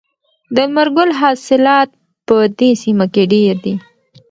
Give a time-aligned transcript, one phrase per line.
[0.55, 1.89] د لمر ګل حاصلات
[2.27, 3.75] په دې سیمه کې ډیر دي.